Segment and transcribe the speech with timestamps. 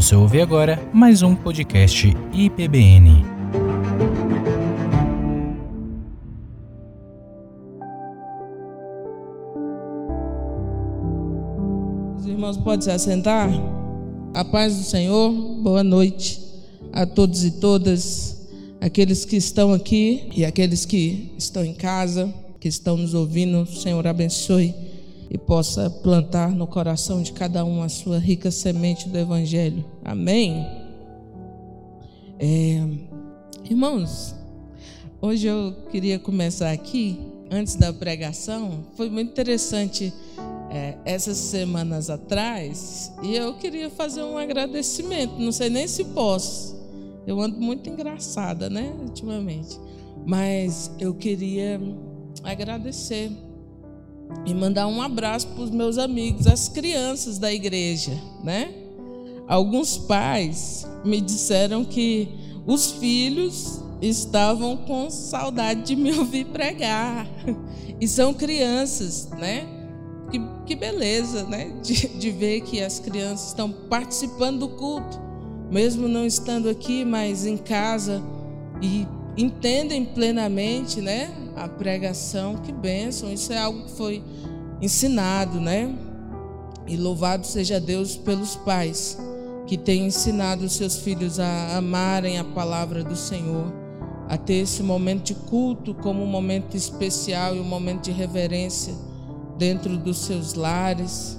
[0.00, 3.22] Você ouve agora mais um podcast IPBN.
[12.18, 13.50] Os irmãos podem se assentar?
[14.32, 15.30] A paz do Senhor,
[15.62, 16.40] boa noite
[16.94, 18.48] a todos e todas,
[18.80, 23.64] aqueles que estão aqui e aqueles que estão em casa, que estão nos ouvindo.
[23.64, 24.74] O Senhor abençoe
[25.30, 29.84] e possa plantar no coração de cada um a sua rica semente do Evangelho.
[30.04, 30.66] Amém?
[32.38, 32.84] É,
[33.64, 34.34] irmãos,
[35.22, 40.12] hoje eu queria começar aqui, antes da pregação, foi muito interessante
[40.68, 46.76] é, essas semanas atrás, e eu queria fazer um agradecimento, não sei nem se posso.
[47.24, 49.78] Eu ando muito engraçada, né, ultimamente.
[50.26, 51.80] Mas eu queria
[52.42, 53.30] agradecer
[54.46, 58.12] e mandar um abraço para os meus amigos, as crianças da igreja,
[58.42, 58.72] né?
[59.46, 62.28] Alguns pais me disseram que
[62.66, 67.26] os filhos estavam com saudade de me ouvir pregar.
[68.00, 69.66] E são crianças, né?
[70.30, 71.72] Que, que beleza, né?
[71.82, 75.20] De, de ver que as crianças estão participando do culto,
[75.70, 78.22] mesmo não estando aqui, mas em casa,
[78.80, 79.06] e
[79.40, 81.34] entendem plenamente, né?
[81.56, 84.22] a pregação, que bênção, isso é algo que foi
[84.80, 85.94] ensinado, né?
[86.86, 89.18] E louvado seja Deus pelos pais
[89.66, 93.72] que têm ensinado os seus filhos a amarem a palavra do Senhor,
[94.28, 98.94] a ter esse momento de culto como um momento especial e um momento de reverência
[99.58, 101.38] dentro dos seus lares.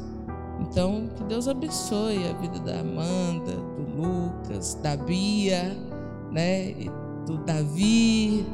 [0.61, 5.75] Então, que Deus abençoe a vida da Amanda, do Lucas, da Bia,
[6.31, 6.75] né,
[7.37, 8.45] do Davi,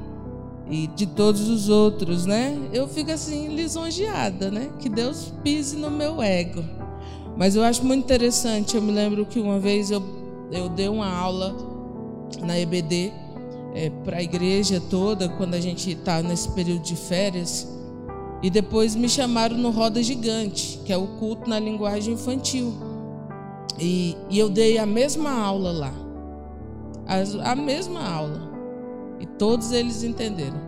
[0.70, 2.58] e de todos os outros, né?
[2.73, 4.69] Eu fico assim lisonjeada, né?
[4.80, 6.64] Que Deus pise no meu ego.
[7.38, 8.75] Mas eu acho muito interessante.
[8.75, 10.03] Eu me lembro que uma vez eu,
[10.52, 11.56] eu dei uma aula
[12.42, 13.14] na EBD
[13.73, 17.68] é, para a igreja toda, quando a gente está nesse período de férias.
[18.44, 22.73] E depois me chamaram no Roda Gigante, que é o culto na linguagem infantil.
[23.79, 25.94] E, e eu dei a mesma aula lá.
[27.07, 28.56] a, a mesma aula.
[29.19, 30.59] E todos eles entenderam.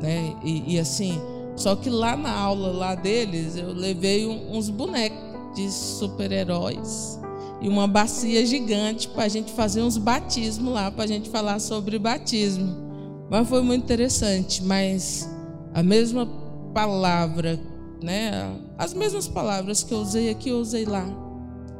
[0.00, 0.34] Né?
[0.44, 1.20] E, e, assim,
[1.56, 5.18] só que lá na aula lá deles, eu levei um, uns bonecos
[5.54, 7.18] de super-heróis
[7.60, 11.58] e uma bacia gigante para a gente fazer uns batismos lá, para a gente falar
[11.58, 12.88] sobre batismo.
[13.28, 14.62] Mas foi muito interessante.
[14.62, 15.28] Mas
[15.74, 16.26] a mesma
[16.72, 17.58] palavra,
[18.00, 18.56] né?
[18.76, 21.04] As mesmas palavras que eu usei aqui, eu usei lá.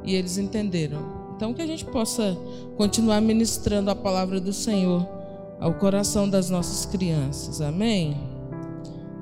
[0.04, 1.18] E eles entenderam.
[1.36, 2.36] Então, que a gente possa
[2.76, 5.17] continuar ministrando a palavra do Senhor
[5.60, 7.60] ao coração das nossas crianças.
[7.60, 8.16] Amém?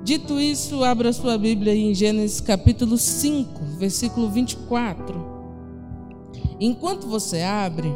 [0.03, 5.37] Dito isso, abra sua Bíblia em Gênesis capítulo 5, versículo 24.
[6.61, 7.93] Enquanto você abre,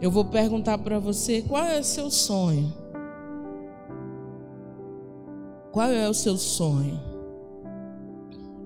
[0.00, 2.72] eu vou perguntar para você qual é o seu sonho.
[5.72, 7.00] Qual é o seu sonho?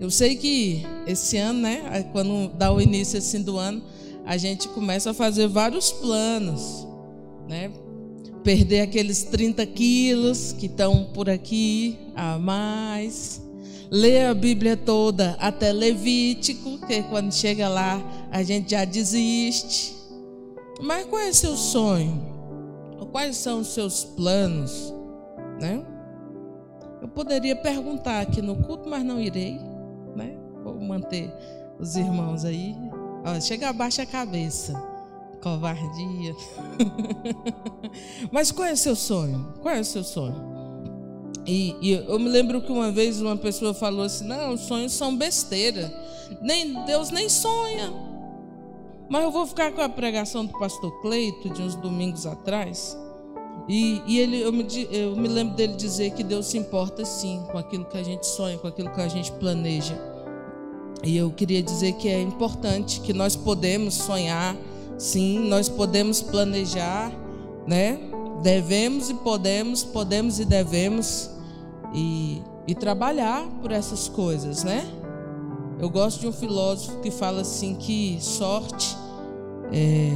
[0.00, 3.82] Eu sei que esse ano, né, quando dá o início assim do ano,
[4.26, 6.86] a gente começa a fazer vários planos,
[7.48, 7.70] né?
[8.44, 13.42] Perder aqueles 30 quilos que estão por aqui a mais.
[13.90, 18.00] Ler a Bíblia toda até Levítico, que quando chega lá
[18.30, 19.94] a gente já desiste.
[20.80, 22.34] Mas qual é seu sonho?
[23.10, 24.92] Quais são os seus planos?
[25.60, 25.86] Né?
[27.00, 29.60] Eu poderia perguntar aqui no culto, mas não irei.
[30.16, 30.36] Né?
[30.64, 31.32] Vou manter
[31.78, 32.74] os irmãos aí.
[33.24, 34.93] Ó, chega abaixa a cabeça
[35.44, 36.34] covardia.
[38.32, 39.54] Mas qual é o seu sonho?
[39.60, 40.54] Qual é o seu sonho?
[41.46, 44.92] E, e, eu me lembro que uma vez uma pessoa falou assim: não, os sonhos
[44.92, 45.92] são besteira.
[46.40, 47.92] Nem, Deus nem sonha.
[49.10, 52.96] Mas eu vou ficar com a pregação do pastor Cleito de uns domingos atrás.
[53.68, 57.42] E, e ele, eu me, eu me lembro dele dizer que Deus se importa sim
[57.52, 59.98] com aquilo que a gente sonha, com aquilo que a gente planeja.
[61.02, 64.56] E eu queria dizer que é importante que nós podemos sonhar
[64.98, 67.12] Sim, nós podemos planejar,
[67.66, 67.98] né?
[68.42, 71.30] Devemos e podemos, podemos e devemos
[71.92, 74.86] e, e trabalhar por essas coisas, né?
[75.78, 78.96] Eu gosto de um filósofo que fala assim que sorte
[79.72, 80.10] é,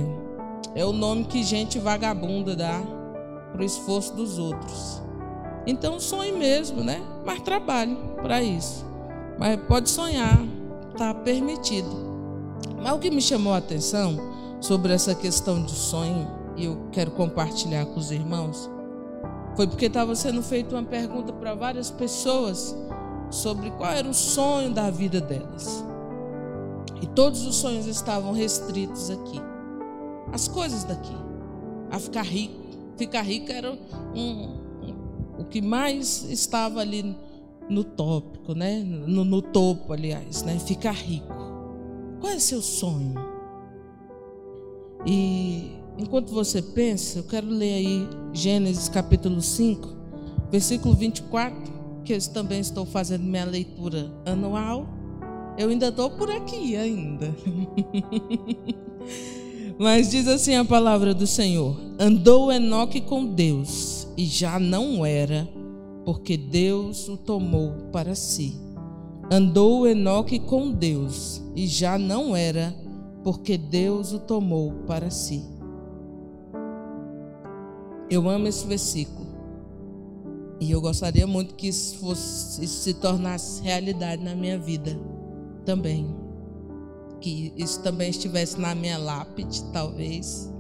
[0.75, 2.81] é o nome que gente vagabunda dá
[3.53, 5.03] para o esforço dos outros.
[5.67, 7.03] Então sonhe mesmo, né?
[7.25, 8.85] Mas trabalhe para isso.
[9.39, 10.41] Mas pode sonhar,
[10.93, 11.91] está permitido.
[12.83, 14.17] Mas o que me chamou a atenção
[14.61, 18.69] sobre essa questão de sonho e eu quero compartilhar com os irmãos
[19.59, 22.77] foi porque estava sendo feita uma pergunta para várias pessoas
[23.29, 25.85] sobre qual era o sonho da vida delas.
[27.03, 29.41] E todos os sonhos estavam restritos aqui.
[30.33, 31.17] as coisas daqui,
[31.91, 32.55] a ficar rico.
[32.97, 33.79] Ficar rico era um,
[34.15, 37.17] um, o que mais estava ali
[37.69, 38.79] no tópico, né?
[38.79, 40.57] No, no topo, aliás, né?
[40.61, 41.35] Ficar rico.
[42.21, 43.15] Qual é seu sonho?
[45.07, 49.89] E enquanto você pensa, eu quero ler aí Gênesis capítulo 5,
[50.51, 51.73] versículo 24,
[52.05, 54.87] que eu também estou fazendo minha leitura anual.
[55.57, 57.35] Eu ainda estou por aqui ainda.
[59.79, 65.49] Mas diz assim a palavra do Senhor: Andou Enoque com Deus e já não era,
[66.05, 68.55] porque Deus o tomou para si.
[69.31, 72.75] Andou Enoque com Deus e já não era,
[73.23, 75.45] porque Deus o tomou para si.
[78.11, 79.27] Eu amo esse versículo.
[80.61, 84.99] E eu gostaria muito que isso, fosse, isso se tornasse realidade na minha vida
[85.65, 86.07] também.
[87.21, 90.53] Que isso também estivesse na minha lápide, talvez.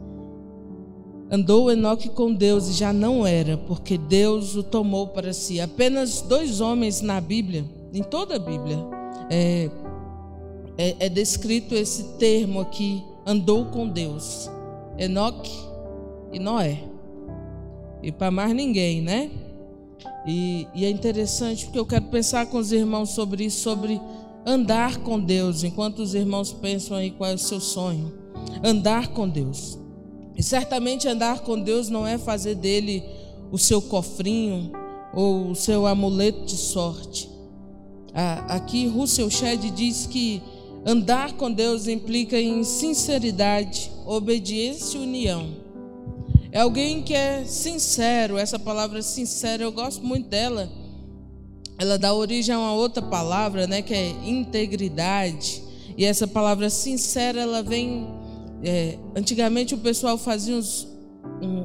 [1.31, 5.60] Andou Enoque com Deus e já não era, porque Deus o tomou para si.
[5.60, 8.78] Apenas dois homens na Bíblia, em toda a Bíblia,
[9.31, 9.70] é,
[10.79, 14.49] é, é descrito esse termo aqui, andou com Deus.
[14.97, 15.53] Enoque
[16.33, 16.83] e Noé.
[18.03, 19.31] E para mais ninguém, né?
[20.27, 24.01] E, e, é interessante porque eu quero pensar com os irmãos sobre isso, sobre
[24.47, 28.13] andar com Deus, enquanto os irmãos pensam aí qual é o seu sonho.
[28.63, 29.79] Andar com Deus.
[30.37, 33.03] E certamente andar com Deus não é fazer dele
[33.51, 34.71] o seu cofrinho
[35.13, 37.29] ou o seu amuleto de sorte.
[38.49, 40.43] Aqui Russell Shedd diz que
[40.85, 45.57] andar com Deus implica em sinceridade, obediência e união.
[46.51, 50.71] É alguém que é sincero, essa palavra sincera, eu gosto muito dela
[51.79, 55.63] ela dá origem a uma outra palavra, né, que é integridade.
[55.97, 58.07] E essa palavra sincera, ela vem.
[58.65, 60.89] É, antigamente o pessoal fazia uns,
[61.41, 61.65] um,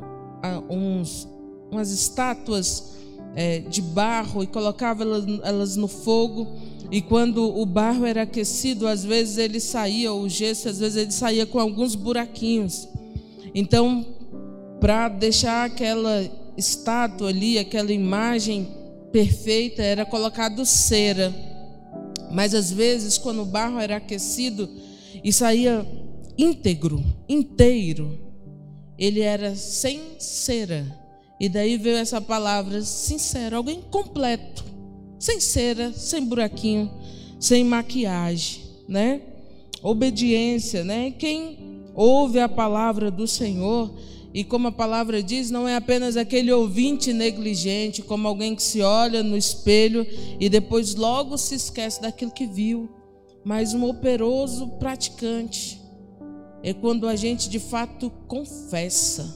[0.70, 1.28] uns
[1.72, 2.94] umas estátuas
[3.36, 6.48] é, de barro e colocava elas, elas no fogo.
[6.94, 11.12] E quando o barro era aquecido, às vezes ele saía, o gesso, às vezes ele
[11.12, 12.88] saía com alguns buraquinhos.
[13.56, 14.06] Então,
[14.80, 16.24] para deixar aquela
[16.56, 18.68] estátua ali, aquela imagem
[19.12, 21.34] perfeita era colocado cera.
[22.32, 24.70] Mas às vezes, quando o barro era aquecido
[25.24, 25.84] e saía
[26.38, 28.20] íntegro, inteiro,
[29.00, 30.86] ele era sem cera.
[31.40, 34.64] E daí veio essa palavra sincero, alguém completo,
[35.24, 36.92] sem cera, sem buraquinho,
[37.40, 39.22] sem maquiagem, né?
[39.82, 41.12] Obediência, né?
[41.12, 43.90] Quem ouve a palavra do Senhor
[44.34, 48.82] e como a palavra diz, não é apenas aquele ouvinte negligente, como alguém que se
[48.82, 50.06] olha no espelho
[50.42, 52.90] e depois logo se esquece daquilo que viu,
[53.46, 55.80] mas um operoso praticante.
[56.62, 59.34] É quando a gente de fato confessa,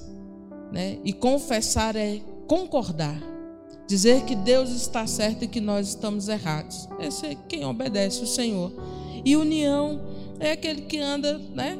[0.69, 0.97] né?
[1.05, 3.36] E confessar é concordar,
[3.87, 6.87] dizer que Deus está certo e que nós estamos errados.
[6.99, 8.71] Esse é quem obedece o Senhor.
[9.23, 10.01] E união
[10.39, 11.77] é aquele que anda, né?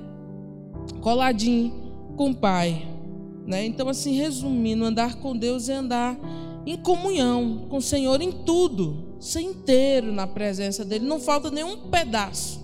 [1.02, 1.74] Coladinho
[2.16, 2.98] com o Pai
[3.48, 3.66] né?
[3.66, 6.20] Então, assim, resumindo, andar com Deus é andar
[6.66, 11.06] em comunhão com o Senhor em tudo, ser inteiro na presença dEle.
[11.06, 12.60] Não falta nenhum pedaço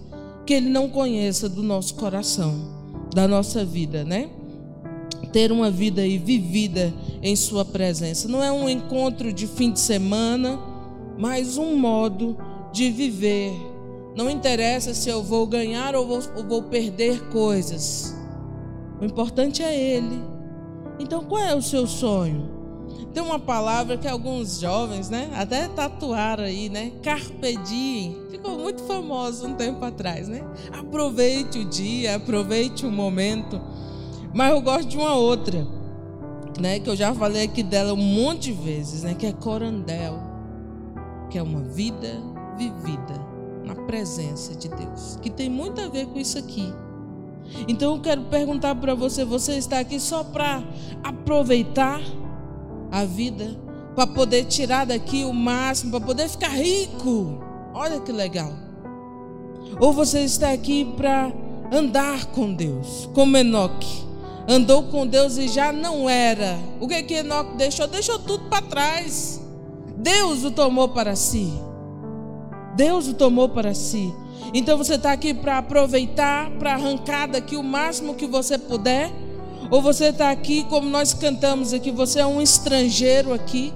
[0.45, 2.53] que Ele não conheça do nosso coração,
[3.15, 4.29] da nossa vida, né?
[5.33, 8.29] Ter uma vida aí vivida em Sua presença.
[8.29, 10.57] Não é um encontro de fim de semana,
[11.17, 12.37] mas um modo
[12.71, 13.51] de viver.
[14.15, 18.15] Não interessa se eu vou ganhar ou vou, ou vou perder coisas.
[19.01, 20.33] O importante é Ele
[20.99, 22.51] então, qual é o seu sonho?
[23.13, 26.91] Tem uma palavra que alguns jovens, né, até tatuaram aí, né?
[27.03, 28.17] Carpe diem.
[28.29, 30.43] Ficou muito famoso um tempo atrás, né?
[30.71, 33.61] Aproveite o dia, aproveite o momento.
[34.33, 35.67] Mas eu gosto de uma outra,
[36.59, 40.19] né, que eu já falei aqui dela um monte de vezes, né, que é corandel,
[41.29, 42.19] que é uma vida
[42.57, 43.21] vivida
[43.63, 46.73] na presença de Deus, que tem muito a ver com isso aqui.
[47.67, 50.63] Então eu quero perguntar para você: você está aqui só para
[51.03, 52.01] aproveitar
[52.91, 53.55] a vida,
[53.95, 57.39] para poder tirar daqui o máximo, para poder ficar rico?
[57.73, 58.51] Olha que legal.
[59.79, 61.31] Ou você está aqui para
[61.71, 64.12] andar com Deus, como Enoque?
[64.47, 66.59] Andou com Deus e já não era.
[66.79, 67.87] O que que Enoque deixou?
[67.87, 69.41] Deixou tudo para trás.
[69.97, 71.53] Deus o tomou para si.
[72.75, 74.13] Deus o tomou para si.
[74.53, 79.11] Então você está aqui para aproveitar, para arrancar daqui o máximo que você puder?
[79.71, 83.73] Ou você está aqui, como nós cantamos aqui, você é um estrangeiro aqui,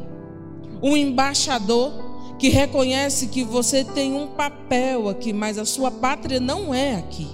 [0.84, 1.92] um embaixador
[2.38, 7.28] que reconhece que você tem um papel aqui, mas a sua pátria não é aqui.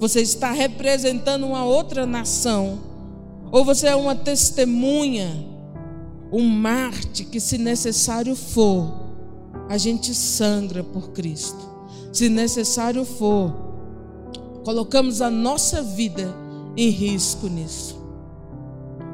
[0.00, 2.80] Você está representando uma outra nação.
[3.52, 5.46] Ou você é uma testemunha,
[6.32, 8.90] um Marte que, se necessário for,
[9.68, 11.68] a gente sangra por Cristo.
[12.10, 13.52] Se necessário for,
[14.64, 16.34] colocamos a nossa vida
[16.76, 18.00] em risco nisso.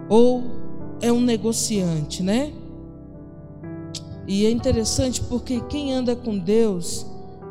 [0.09, 0.45] Ou
[1.01, 2.53] é um negociante, né?
[4.25, 7.07] E é interessante porque quem anda com Deus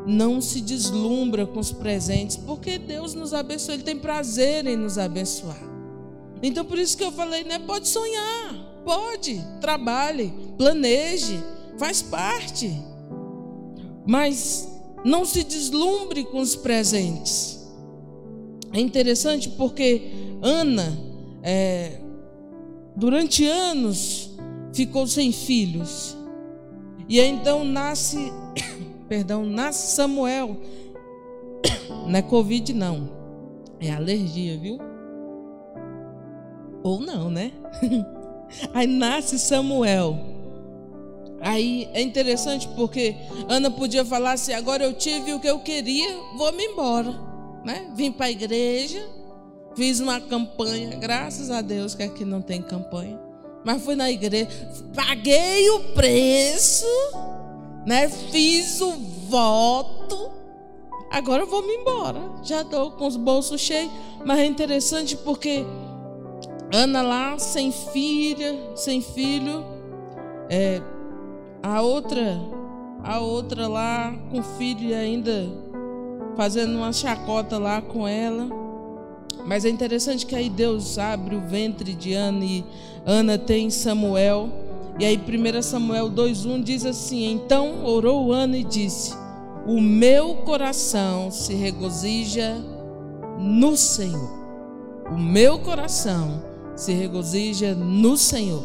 [0.06, 4.98] não se deslumbra com os presentes, porque Deus nos abençoa, Ele tem prazer em nos
[4.98, 5.60] abençoar.
[6.42, 7.58] Então por isso que eu falei, né?
[7.58, 11.42] Pode sonhar, pode, trabalhe, planeje,
[11.78, 12.70] faz parte.
[14.06, 14.68] Mas
[15.04, 17.66] não se deslumbre com os presentes.
[18.72, 20.98] É interessante porque Ana,
[21.42, 22.00] é,
[22.94, 24.30] durante anos,
[24.72, 26.16] ficou sem filhos.
[27.08, 28.32] E então nasce,
[29.08, 30.56] perdão, nasce Samuel.
[32.06, 33.08] Não é Covid, não.
[33.80, 34.78] É alergia, viu?
[36.82, 37.52] Ou não, né?
[38.72, 40.18] Aí nasce Samuel.
[41.40, 43.14] Aí é interessante porque
[43.48, 47.14] Ana podia falar assim: agora eu tive o que eu queria, vou-me embora.
[47.64, 47.90] Né?
[47.94, 49.04] Vim para a igreja,
[49.74, 53.26] fiz uma campanha, graças a Deus que aqui não tem campanha
[53.66, 54.48] mas fui na igreja,
[54.94, 56.86] paguei o preço,
[57.86, 58.08] né?
[58.08, 58.92] Fiz o
[59.28, 60.30] voto.
[61.10, 62.20] Agora eu vou me embora.
[62.42, 63.90] Já estou com os bolsos cheios.
[64.24, 65.64] Mas é interessante porque
[66.74, 69.64] Ana lá, sem filha, sem filho.
[70.50, 70.82] É,
[71.62, 72.38] a outra,
[73.02, 75.46] a outra lá com filho e ainda
[76.36, 78.48] fazendo uma chacota lá com ela.
[79.46, 82.64] Mas é interessante que aí Deus abre o ventre de Ana e
[83.04, 84.65] Ana tem Samuel.
[84.98, 89.14] E aí 1 Samuel 2:1 diz assim: Então orou Ana e disse:
[89.66, 92.56] O meu coração se regozija
[93.38, 94.36] no Senhor.
[95.10, 96.42] O meu coração
[96.74, 98.64] se regozija no Senhor.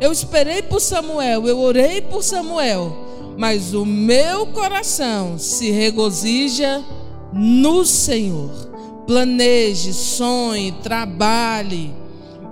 [0.00, 2.94] Eu esperei por Samuel, eu orei por Samuel,
[3.38, 6.84] mas o meu coração se regozija
[7.32, 8.66] no Senhor
[9.06, 11.94] planeje, sonhe, trabalhe,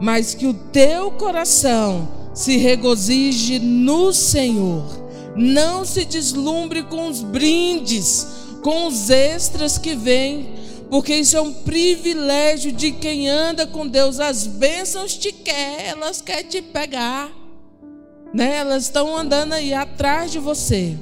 [0.00, 4.84] mas que o teu coração se regozije no Senhor.
[5.36, 8.26] Não se deslumbre com os brindes,
[8.62, 10.54] com os extras que vêm,
[10.90, 14.20] porque isso é um privilégio de quem anda com Deus.
[14.20, 17.32] As bênçãos te quer, elas querem te pegar,
[18.32, 18.56] né?
[18.56, 20.96] Elas estão andando aí atrás de você.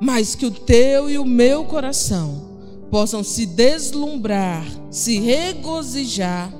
[0.00, 2.50] Mas que o teu e o meu coração
[2.90, 6.52] possam se deslumbrar, se regozijar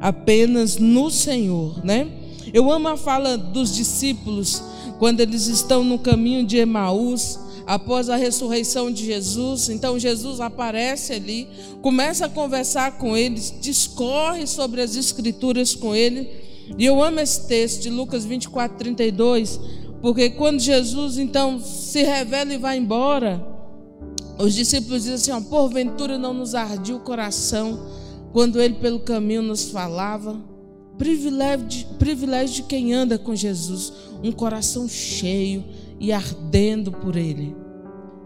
[0.00, 2.23] apenas no Senhor, né?
[2.52, 4.62] Eu amo a fala dos discípulos
[4.98, 9.68] quando eles estão no caminho de Emaús, após a ressurreição de Jesus.
[9.68, 11.48] Então Jesus aparece ali,
[11.82, 16.28] começa a conversar com eles, discorre sobre as escrituras com ele.
[16.78, 19.60] E eu amo esse texto de Lucas 24, 32,
[20.00, 23.44] porque quando Jesus então se revela e vai embora,
[24.38, 27.86] os discípulos dizem assim: ó, porventura não nos ardia o coração
[28.32, 30.53] quando ele pelo caminho nos falava.
[30.98, 35.64] Privilégio de, privilégio de quem anda com Jesus, um coração cheio
[35.98, 37.56] e ardendo por ele.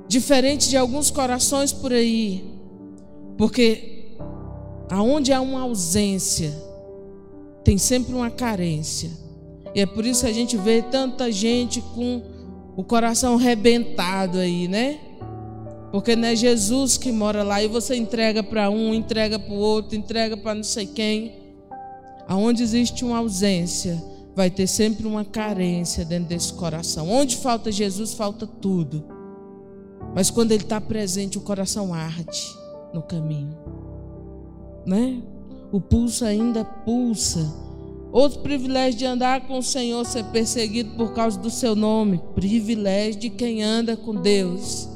[0.07, 2.45] Diferente de alguns corações por aí,
[3.37, 3.99] porque
[4.91, 6.53] aonde há uma ausência,
[7.65, 9.11] tem sempre uma carência.
[9.75, 12.23] E é por isso que a gente vê tanta gente com
[12.77, 14.99] o coração rebentado aí, né?
[15.93, 19.59] Porque não é Jesus que mora lá e você entrega para um, entrega para o
[19.59, 21.38] outro, entrega para não sei quem.
[22.29, 24.01] Aonde existe uma ausência,
[24.37, 27.09] vai ter sempre uma carência dentro desse coração.
[27.09, 29.03] Onde falta Jesus, falta tudo.
[30.15, 32.47] Mas quando Ele está presente, o coração arde
[32.93, 33.57] no caminho.
[34.87, 35.23] Né?
[35.73, 37.51] O pulso ainda pulsa.
[38.13, 42.21] Outro privilégio de andar com o Senhor, ser perseguido por causa do seu nome.
[42.35, 44.89] Privilégio de quem anda com Deus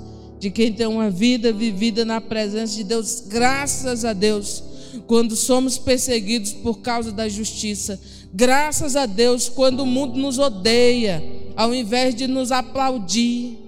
[0.42, 4.60] de quem tem uma vida vivida na presença de Deus, graças a Deus,
[5.00, 8.00] quando somos perseguidos por causa da justiça,
[8.32, 11.22] graças a Deus, quando o mundo nos odeia,
[11.56, 13.58] ao invés de nos aplaudir,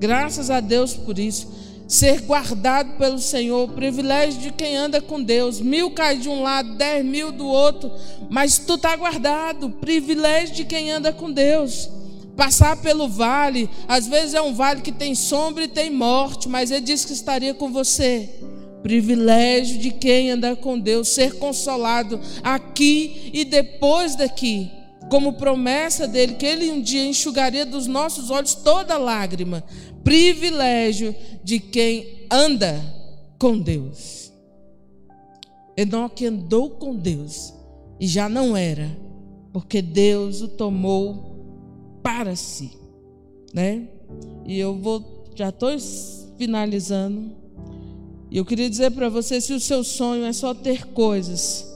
[0.00, 1.66] graças a Deus por isso.
[1.88, 5.60] Ser guardado pelo Senhor, privilégio de quem anda com Deus.
[5.60, 7.92] Mil cai de um lado, dez mil do outro,
[8.28, 9.70] mas tu está guardado.
[9.70, 11.88] Privilégio de quem anda com Deus
[12.36, 16.70] passar pelo vale, às vezes é um vale que tem sombra e tem morte, mas
[16.70, 18.28] ele disse que estaria com você.
[18.86, 24.70] Privilégio de quem anda com Deus, ser consolado aqui e depois daqui,
[25.10, 29.64] como promessa dele, que ele um dia enxugaria dos nossos olhos toda lágrima.
[30.04, 32.80] Privilégio de quem anda
[33.40, 34.32] com Deus.
[35.76, 37.52] Enoque andou com Deus
[37.98, 38.88] e já não era,
[39.52, 42.70] porque Deus o tomou para si,
[43.52, 43.88] né?
[44.44, 45.76] E eu vou, já estou
[46.38, 47.45] finalizando.
[48.30, 51.66] E eu queria dizer para você, se o seu sonho é só ter coisas,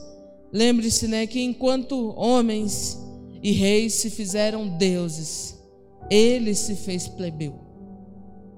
[0.51, 2.99] lembre-se, né, que enquanto homens
[3.41, 5.57] e reis se fizeram deuses,
[6.09, 7.55] ele se fez plebeu,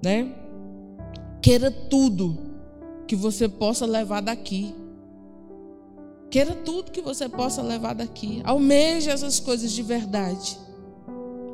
[0.04, 0.34] né?
[1.42, 2.38] Queira tudo
[3.06, 4.74] que você possa levar daqui.
[6.32, 8.42] Queira tudo que você possa levar daqui.
[8.44, 10.58] Almeje essas coisas de verdade.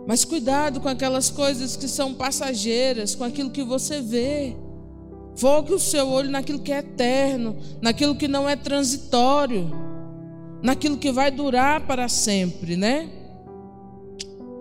[0.08, 4.55] Mas cuidado com aquelas coisas que são passageiras, com aquilo que você vê.
[5.39, 9.72] Foque o seu olho naquilo que é eterno, naquilo que não é transitório,
[10.62, 13.10] naquilo que vai durar para sempre, né?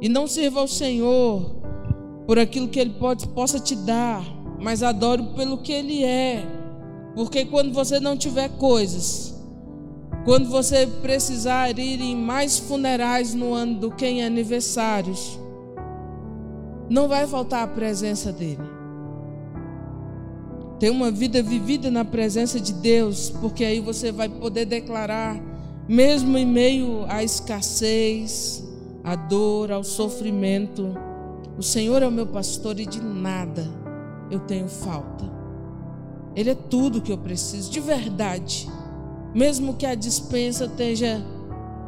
[0.00, 1.56] E não sirva ao Senhor
[2.28, 4.22] por aquilo que Ele pode, possa te dar,
[4.60, 6.46] mas adore pelo que Ele é.
[7.16, 9.34] Porque quando você não tiver coisas,
[10.24, 15.40] quando você precisar ir em mais funerais no ano do que em aniversários,
[16.88, 18.77] não vai faltar a presença dele.
[20.78, 25.36] Ter uma vida vivida na presença de Deus, porque aí você vai poder declarar,
[25.88, 28.64] mesmo em meio à escassez,
[29.02, 30.94] à dor, ao sofrimento,
[31.56, 33.66] o Senhor é o meu pastor e de nada
[34.30, 35.24] eu tenho falta.
[36.36, 38.68] Ele é tudo que eu preciso, de verdade.
[39.34, 41.20] Mesmo que a dispensa esteja,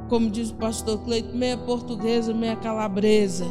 [0.09, 3.47] como diz o pastor Cleito, meia portuguesa, meia calabresa.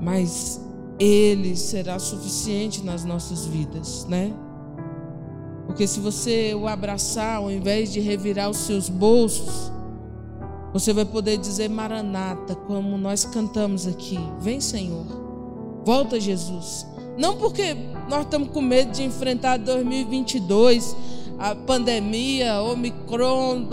[0.00, 0.60] Mas
[0.98, 4.32] Ele será suficiente nas nossas vidas, né?
[5.66, 9.70] Porque se você o abraçar, ao invés de revirar os seus bolsos,
[10.72, 14.18] você vai poder dizer Maranata, como nós cantamos aqui.
[14.40, 15.04] Vem, Senhor.
[15.84, 16.86] Volta, Jesus.
[17.18, 17.74] Não porque
[18.08, 20.94] nós estamos com medo de enfrentar 2022,
[21.38, 23.66] a pandemia, Omicron,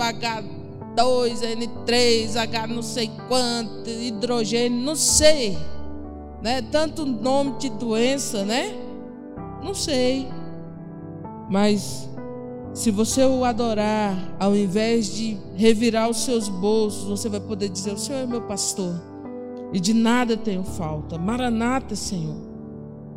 [0.96, 5.58] H2N3, H não sei quanto, hidrogênio, não sei.
[6.44, 6.62] Né?
[6.62, 8.76] Tanto nome de doença, né?
[9.64, 10.28] Não sei.
[11.50, 12.10] Mas
[12.74, 17.94] se você o adorar, ao invés de revirar os seus bolsos, você vai poder dizer:
[17.94, 18.94] O Senhor é meu pastor,
[19.72, 21.18] e de nada tenho falta.
[21.18, 22.36] Maranata, Senhor,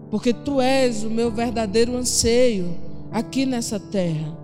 [0.09, 2.77] porque tu és o meu verdadeiro anseio
[3.11, 4.37] aqui nessa terra.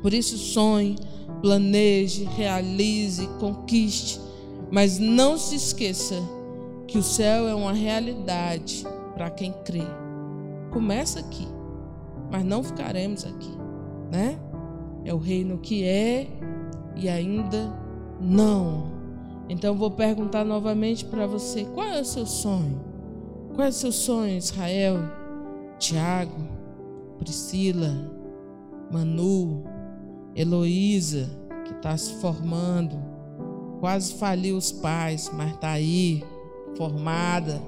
[0.00, 0.96] Por isso, sonhe,
[1.42, 4.18] planeje, realize, conquiste,
[4.70, 6.14] mas não se esqueça
[6.88, 9.84] que o céu é uma realidade para quem crê.
[10.70, 11.46] Começa aqui,
[12.30, 13.52] mas não ficaremos aqui,
[14.10, 14.38] né?
[15.04, 16.26] É o reino que é
[16.96, 17.70] e ainda
[18.18, 18.90] não.
[19.48, 22.80] Então vou perguntar novamente para você: qual é o seu sonho?
[23.54, 24.96] Qual é o seu sonho, Israel?
[25.78, 26.48] Tiago,
[27.18, 27.94] Priscila,
[28.90, 29.64] Manu,
[30.34, 31.28] Heloísa,
[31.64, 32.96] que está se formando,
[33.80, 36.24] quase faliu os pais, mas está aí,
[36.78, 37.60] formada.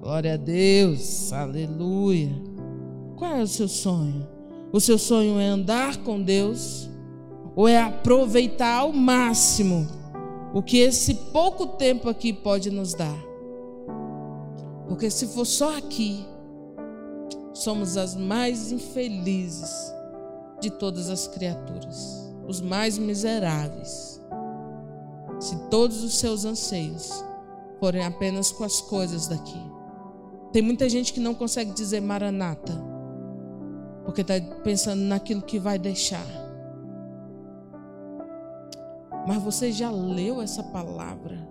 [0.00, 2.30] Glória a Deus, aleluia.
[3.14, 4.26] Qual é o seu sonho?
[4.72, 6.88] O seu sonho é andar com Deus
[7.54, 9.86] ou é aproveitar ao máximo
[10.54, 13.18] o que esse pouco tempo aqui pode nos dar?
[14.88, 16.24] Porque se for só aqui,
[17.52, 19.92] somos as mais infelizes
[20.60, 24.22] de todas as criaturas, os mais miseráveis.
[25.38, 27.22] Se todos os seus anseios
[27.78, 29.60] forem apenas com as coisas daqui.
[30.52, 32.72] Tem muita gente que não consegue dizer maranata,
[34.04, 36.26] porque está pensando naquilo que vai deixar.
[39.26, 41.46] Mas você já leu essa palavra?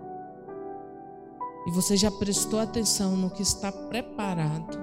[1.66, 4.78] E você já prestou atenção no que está preparado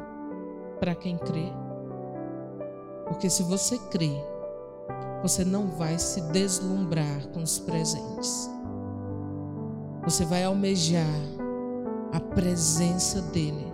[0.79, 1.51] para quem crê.
[3.07, 4.11] Porque se você crê,
[5.21, 8.49] você não vai se deslumbrar com os presentes.
[10.05, 11.03] Você vai almejar
[12.11, 13.73] a presença dele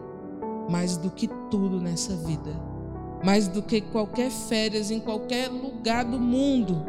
[0.70, 2.52] mais do que tudo nessa vida,
[3.24, 6.86] mais do que qualquer férias em qualquer lugar do mundo.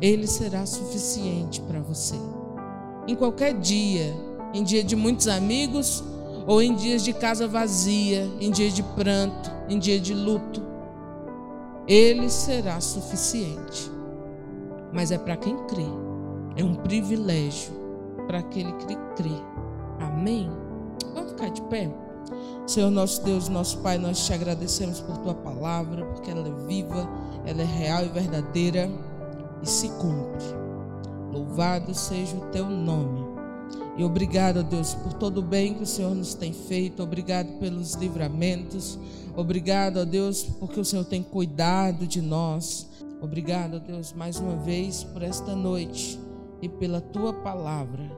[0.00, 2.16] Ele será suficiente para você.
[3.06, 4.12] Em qualquer dia,
[4.52, 6.02] em dia de muitos amigos,
[6.46, 10.62] ou em dias de casa vazia, em dias de pranto, em dia de luto,
[11.86, 13.90] ele será suficiente.
[14.92, 15.86] Mas é para quem crê,
[16.56, 17.72] é um privilégio
[18.26, 19.36] para aquele que crê.
[20.00, 20.50] Amém?
[21.14, 21.90] Vamos ficar de pé?
[22.66, 27.08] Senhor nosso Deus, nosso Pai, nós te agradecemos por tua palavra, porque ela é viva,
[27.44, 28.90] ela é real e verdadeira
[29.62, 30.44] e se cumpre.
[31.30, 33.24] Louvado seja o teu nome.
[33.96, 37.02] E obrigado, Deus, por todo o bem que o Senhor nos tem feito.
[37.02, 38.98] Obrigado pelos livramentos.
[39.36, 42.88] Obrigado, Deus, porque o Senhor tem cuidado de nós.
[43.20, 46.25] Obrigado, Deus, mais uma vez por esta noite
[46.60, 48.10] e pela tua palavra.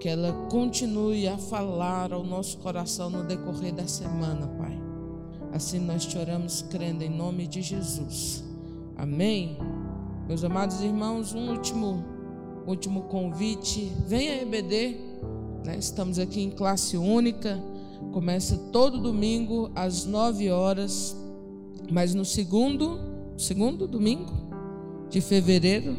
[0.00, 4.78] Que ela continue a falar ao nosso coração no decorrer da semana, Pai.
[5.52, 8.44] Assim nós te oramos crendo em nome de Jesus.
[8.96, 9.56] Amém.
[10.26, 12.04] Meus amados irmãos, um último
[12.66, 13.92] último convite.
[14.06, 14.96] Venha EBD.
[15.64, 15.76] Né?
[15.78, 17.62] Estamos aqui em classe única.
[18.12, 21.16] Começa todo domingo às 9 horas.
[21.90, 22.98] Mas no segundo,
[23.36, 24.32] segundo domingo
[25.10, 25.96] de fevereiro,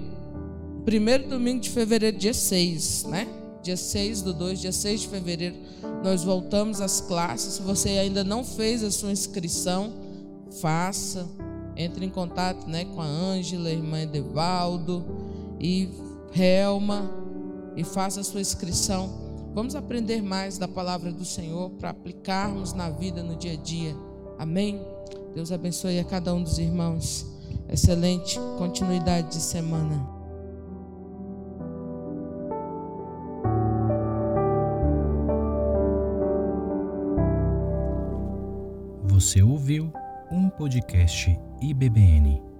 [0.85, 3.27] primeiro domingo de fevereiro, dia 6, né?
[3.63, 5.55] Dia 6 do 2, dia 6 de fevereiro,
[6.03, 7.55] nós voltamos às classes.
[7.55, 9.91] Se você ainda não fez a sua inscrição,
[10.61, 11.27] faça.
[11.75, 15.03] Entre em contato né, com a Ângela, irmã Edevaldo,
[15.59, 15.89] e
[16.33, 17.09] Helma
[17.75, 19.09] e faça a sua inscrição.
[19.53, 23.95] Vamos aprender mais da palavra do Senhor para aplicarmos na vida no dia a dia.
[24.37, 24.81] Amém?
[25.33, 27.25] Deus abençoe a cada um dos irmãos.
[27.67, 30.14] Excelente continuidade de semana.
[39.25, 39.91] Você ouviu
[40.29, 42.54] um podcast IBBN.